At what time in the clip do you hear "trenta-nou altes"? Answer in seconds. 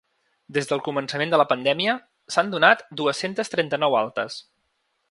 3.57-4.43